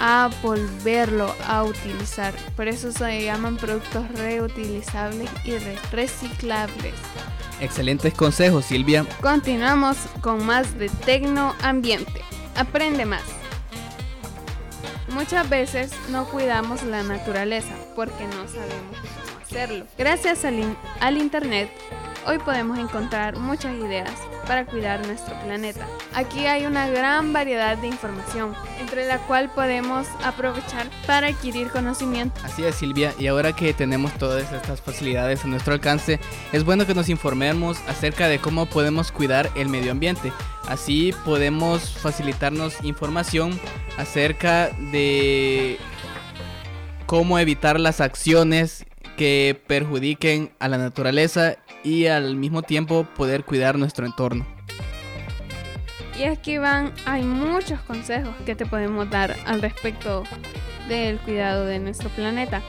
a 0.00 0.30
volverlo 0.42 1.34
a 1.46 1.62
utilizar. 1.64 2.34
Por 2.56 2.68
eso 2.68 2.92
se 2.92 3.24
llaman 3.24 3.56
productos 3.56 4.08
reutilizables 4.10 5.30
y 5.44 5.52
reciclables. 5.90 6.94
Excelentes 7.60 8.12
consejos, 8.14 8.64
Silvia. 8.64 9.06
Continuamos 9.20 9.96
con 10.20 10.44
más 10.44 10.76
de 10.78 10.88
Tecno 10.88 11.54
Ambiente. 11.62 12.20
Aprende 12.56 13.04
más. 13.04 13.22
Muchas 15.08 15.48
veces 15.48 15.92
no 16.08 16.24
cuidamos 16.24 16.82
la 16.82 17.02
naturaleza 17.02 17.74
porque 17.94 18.24
no 18.26 18.48
sabemos 18.48 18.96
cómo 18.98 19.38
hacerlo. 19.44 19.86
Gracias 19.98 20.44
al, 20.44 20.76
al 21.00 21.18
Internet, 21.18 21.70
hoy 22.26 22.38
podemos 22.38 22.78
encontrar 22.78 23.36
muchas 23.36 23.74
ideas 23.76 24.10
para 24.46 24.64
cuidar 24.64 25.06
nuestro 25.06 25.38
planeta. 25.40 25.86
Aquí 26.14 26.46
hay 26.46 26.66
una 26.66 26.88
gran 26.88 27.32
variedad 27.32 27.76
de 27.78 27.88
información, 27.88 28.54
entre 28.80 29.06
la 29.06 29.18
cual 29.18 29.50
podemos 29.50 30.06
aprovechar 30.24 30.88
para 31.06 31.28
adquirir 31.28 31.68
conocimiento. 31.68 32.40
Así 32.44 32.64
es, 32.64 32.74
Silvia, 32.74 33.14
y 33.18 33.26
ahora 33.26 33.54
que 33.54 33.72
tenemos 33.72 34.12
todas 34.14 34.52
estas 34.52 34.80
facilidades 34.80 35.44
a 35.44 35.48
nuestro 35.48 35.74
alcance, 35.74 36.20
es 36.52 36.64
bueno 36.64 36.86
que 36.86 36.94
nos 36.94 37.08
informemos 37.08 37.78
acerca 37.88 38.28
de 38.28 38.38
cómo 38.38 38.66
podemos 38.66 39.12
cuidar 39.12 39.50
el 39.54 39.68
medio 39.68 39.92
ambiente. 39.92 40.32
Así 40.68 41.14
podemos 41.24 41.98
facilitarnos 41.98 42.82
información 42.84 43.58
acerca 43.98 44.70
de 44.92 45.78
cómo 47.06 47.38
evitar 47.38 47.78
las 47.80 48.00
acciones 48.00 48.86
que 49.16 49.60
perjudiquen 49.66 50.52
a 50.58 50.68
la 50.68 50.78
naturaleza 50.78 51.56
y 51.84 52.06
al 52.06 52.36
mismo 52.36 52.62
tiempo 52.62 53.06
poder 53.16 53.44
cuidar 53.44 53.78
nuestro 53.78 54.06
entorno. 54.06 54.46
Y 56.18 56.24
es 56.24 56.38
que 56.38 56.52
Iván, 56.52 56.92
hay 57.06 57.22
muchos 57.22 57.80
consejos 57.80 58.34
que 58.44 58.54
te 58.54 58.66
podemos 58.66 59.08
dar 59.10 59.36
al 59.46 59.62
respecto 59.62 60.24
del 60.88 61.18
cuidado 61.18 61.64
de 61.64 61.78
nuestro 61.78 62.10
planeta. 62.10 62.62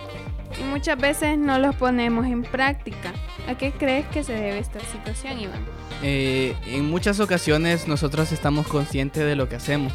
Y 0.60 0.63
muchas 0.63 0.97
veces 0.97 1.38
no 1.38 1.60
los 1.60 1.76
ponemos 1.76 2.26
en 2.26 2.43
práctica. 2.43 3.12
¿A 3.47 3.58
qué 3.58 3.71
crees 3.71 4.06
que 4.08 4.23
se 4.23 4.34
debe 4.34 4.60
esta 4.60 4.80
situación, 4.80 5.39
Iván? 5.39 5.65
Eh, 6.02 6.56
en 6.67 6.86
muchas 6.86 7.19
ocasiones 7.19 7.88
nosotros 7.88 8.32
estamos 8.32 8.67
conscientes 8.67 9.23
de 9.23 9.36
lo 9.36 9.49
que 9.49 9.56
hacemos. 9.56 9.93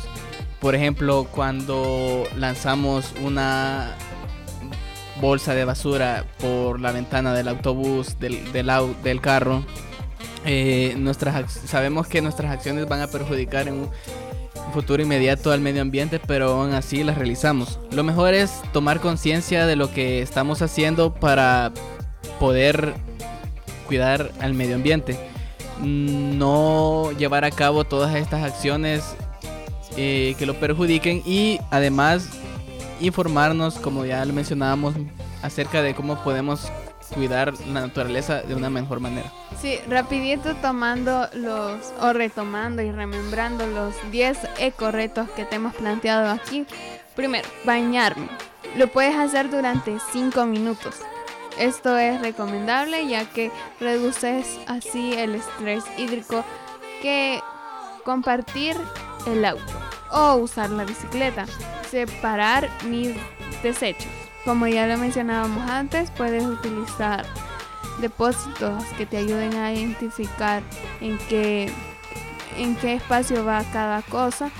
Por 0.60 0.74
ejemplo, 0.74 1.28
cuando 1.30 2.24
lanzamos 2.36 3.14
una 3.22 3.94
bolsa 5.20 5.54
de 5.54 5.64
basura 5.64 6.24
por 6.38 6.80
la 6.80 6.92
ventana 6.92 7.34
del 7.34 7.48
autobús, 7.48 8.18
del, 8.18 8.52
del, 8.52 8.70
del 9.02 9.20
carro, 9.20 9.64
eh, 10.44 10.94
nuestras, 10.96 11.52
sabemos 11.52 12.06
que 12.06 12.22
nuestras 12.22 12.52
acciones 12.52 12.88
van 12.88 13.00
a 13.00 13.08
perjudicar 13.08 13.68
en 13.68 13.74
un 13.74 13.90
futuro 14.72 15.02
inmediato 15.02 15.50
al 15.50 15.60
medio 15.60 15.82
ambiente, 15.82 16.20
pero 16.20 16.52
aún 16.52 16.72
así 16.72 17.02
las 17.04 17.18
realizamos. 17.18 17.78
Lo 17.90 18.04
mejor 18.04 18.34
es 18.34 18.62
tomar 18.72 19.00
conciencia 19.00 19.66
de 19.66 19.76
lo 19.76 19.92
que 19.92 20.22
estamos 20.22 20.62
haciendo 20.62 21.14
para 21.14 21.72
poder 22.38 22.94
cuidar 23.86 24.30
al 24.40 24.54
medio 24.54 24.76
ambiente. 24.76 25.18
No 25.82 27.12
llevar 27.18 27.44
a 27.44 27.50
cabo 27.50 27.84
todas 27.84 28.14
estas 28.16 28.44
acciones 28.44 29.04
eh, 29.96 30.34
que 30.38 30.46
lo 30.46 30.54
perjudiquen 30.54 31.22
y 31.24 31.58
además 31.70 32.28
informarnos, 33.00 33.78
como 33.78 34.04
ya 34.04 34.24
lo 34.24 34.32
mencionábamos, 34.32 34.94
acerca 35.42 35.82
de 35.82 35.94
cómo 35.94 36.22
podemos 36.22 36.70
cuidar 37.14 37.54
la 37.66 37.80
naturaleza 37.80 38.42
de 38.42 38.54
una 38.54 38.70
mejor 38.70 39.00
manera. 39.00 39.32
Sí, 39.60 39.78
rapidito 39.88 40.54
tomando 40.56 41.28
los, 41.34 41.92
o 42.00 42.12
retomando 42.12 42.82
y 42.82 42.90
remembrando 42.90 43.66
los 43.66 43.94
10 44.10 44.38
eco 44.58 44.90
retos 44.90 45.28
que 45.30 45.44
te 45.44 45.56
hemos 45.56 45.74
planteado 45.74 46.30
aquí. 46.30 46.66
Primero, 47.16 47.48
bañarme. 47.64 48.28
Lo 48.76 48.88
puedes 48.88 49.16
hacer 49.16 49.50
durante 49.50 49.96
5 50.12 50.44
minutos. 50.46 50.96
Esto 51.58 51.96
es 51.98 52.20
recomendable 52.20 53.08
ya 53.08 53.24
que 53.24 53.50
reduces 53.80 54.58
así 54.68 55.14
el 55.14 55.34
estrés 55.34 55.82
hídrico 55.96 56.44
que 57.02 57.40
compartir 58.04 58.76
el 59.26 59.44
auto 59.44 59.72
o 60.12 60.36
usar 60.36 60.70
la 60.70 60.84
bicicleta. 60.84 61.46
Separar 61.90 62.68
mis 62.84 63.14
desechos. 63.62 64.10
Como 64.44 64.66
ya 64.66 64.86
lo 64.86 64.96
mencionábamos 64.98 65.68
antes, 65.70 66.10
puedes 66.10 66.44
utilizar 66.44 67.24
depósitos 68.00 68.84
que 68.96 69.06
te 69.06 69.18
ayuden 69.18 69.54
a 69.54 69.72
identificar 69.72 70.62
en 71.00 71.18
qué, 71.28 71.72
en 72.56 72.76
qué 72.76 72.94
espacio 72.94 73.44
va 73.44 73.64
cada 73.72 74.02
cosa. 74.02 74.50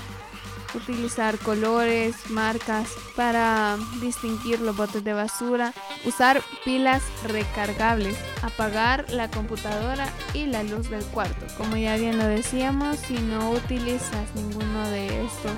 Utilizar 0.75 1.39
colores, 1.39 2.15
marcas 2.29 2.89
para 3.15 3.77
distinguir 4.01 4.59
los 4.59 4.77
botes 4.77 5.03
de 5.03 5.13
basura. 5.13 5.73
Usar 6.05 6.43
pilas 6.63 7.01
recargables. 7.27 8.15
Apagar 8.43 9.09
la 9.09 9.31
computadora 9.31 10.07
y 10.33 10.45
la 10.45 10.61
luz 10.61 10.89
del 10.89 11.03
cuarto. 11.05 11.47
Como 11.57 11.75
ya 11.75 11.97
bien 11.97 12.19
lo 12.19 12.27
decíamos, 12.27 12.97
si 12.97 13.15
no 13.15 13.49
utilizas 13.51 14.35
ninguno 14.35 14.87
de 14.89 15.25
estos 15.25 15.53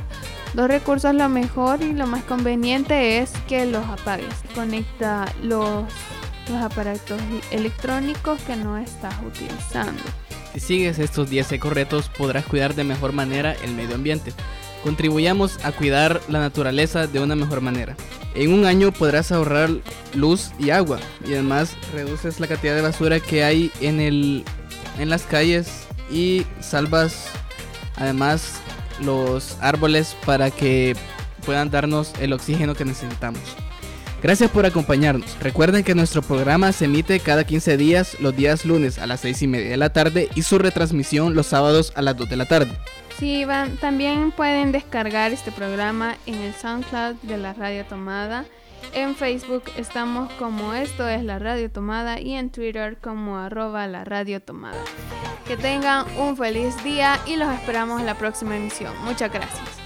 dos 0.54 0.68
recursos, 0.68 1.14
lo 1.14 1.30
mejor 1.30 1.82
y 1.82 1.94
lo 1.94 2.08
más 2.08 2.24
conveniente 2.24 3.20
es 3.20 3.32
que 3.48 3.66
los 3.66 3.86
apagues. 3.86 4.34
Conecta 4.56 5.26
los 5.42 5.86
los 6.50 6.62
aparatos 6.62 7.20
electrónicos 7.52 8.42
que 8.42 8.56
no 8.56 8.78
estás 8.78 9.16
utilizando. 9.26 10.02
Si 10.54 10.60
sigues 10.60 11.00
estos 11.00 11.30
10 11.30 11.54
ecoretos 11.54 12.10
podrás 12.10 12.46
cuidar 12.46 12.76
de 12.76 12.84
mejor 12.84 13.14
manera 13.14 13.56
el 13.64 13.74
medio 13.74 13.96
ambiente. 13.96 14.34
Contribuyamos 14.84 15.64
a 15.64 15.72
cuidar 15.72 16.22
la 16.28 16.40
naturaleza 16.40 17.08
de 17.08 17.20
una 17.20 17.36
mejor 17.36 17.62
manera. 17.62 17.96
En 18.34 18.54
un 18.54 18.66
año 18.66 18.92
podrás 18.92 19.32
ahorrar 19.32 19.70
luz 20.14 20.52
y 20.58 20.72
agua 20.72 21.00
y 21.26 21.34
además 21.34 21.76
reduces 21.94 22.40
la 22.40 22.48
cantidad 22.48 22.76
de 22.76 22.82
basura 22.82 23.20
que 23.20 23.44
hay 23.44 23.72
en, 23.80 24.00
el, 24.00 24.44
en 24.98 25.10
las 25.10 25.24
calles 25.24 25.88
y 26.10 26.46
salvas 26.60 27.28
además 27.98 28.60
los 29.02 29.58
árboles 29.62 30.16
para 30.26 30.52
que 30.52 30.96
puedan 31.46 31.70
darnos 31.70 32.14
el 32.20 32.34
oxígeno 32.34 32.76
que 32.76 32.86
necesitamos. 32.86 33.42
Gracias 34.22 34.52
por 34.52 34.68
acompañarnos. 34.68 35.36
Recuerden 35.40 35.84
que 35.84 35.96
nuestro 35.96 36.22
programa 36.22 36.72
se 36.74 36.86
emite 36.86 37.20
cada 37.20 37.44
15 37.44 37.76
días, 37.76 38.20
los 38.20 38.36
días 38.36 38.66
lunes 38.66 39.00
a 39.00 39.08
las 39.08 39.22
6 39.22 39.42
y 39.42 39.48
media 39.48 39.70
de 39.72 39.78
la 39.78 39.92
tarde 39.92 40.30
y 40.36 40.44
su 40.44 40.60
retransmisión 40.60 41.34
los 41.34 41.48
sábados 41.48 41.92
a 41.96 42.04
las 42.04 42.16
2 42.18 42.30
de 42.30 42.38
la 42.38 42.46
tarde. 42.46 42.72
Sí, 43.18 43.46
van, 43.46 43.78
también 43.78 44.32
pueden 44.32 44.72
descargar 44.72 45.32
este 45.32 45.52
programa 45.52 46.18
en 46.28 46.36
el 46.36 46.54
SoundCloud 46.54 47.16
de 47.24 47.38
la 47.38 47.54
Radio 47.54 47.84
Tomada. 47.86 48.46
En 48.94 49.16
Facebook 49.16 49.64
estamos 49.78 50.32
como 50.34 50.74
esto 50.74 51.08
es 51.08 51.24
la 51.24 51.40
Radio 51.40 51.72
Tomada 51.72 52.20
y 52.20 52.34
en 52.34 52.52
Twitter 52.52 52.98
como 53.02 53.40
arroba 53.40 53.88
la 53.88 54.04
Radio 54.04 54.40
Tomada. 54.40 54.84
Que 55.52 55.58
tengan 55.58 56.06
un 56.18 56.38
feliz 56.38 56.82
día 56.82 57.20
y 57.26 57.36
los 57.36 57.54
esperamos 57.54 58.00
en 58.00 58.06
la 58.06 58.16
próxima 58.16 58.56
emisión. 58.56 58.94
Muchas 59.04 59.30
gracias. 59.34 59.81